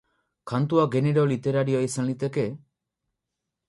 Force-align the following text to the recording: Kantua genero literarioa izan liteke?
Kantua 0.51 0.85
genero 0.95 1.27
literarioa 1.33 1.87
izan 1.91 2.11
liteke? 2.11 2.51